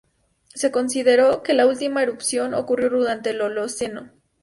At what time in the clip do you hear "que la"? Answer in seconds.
1.43-1.67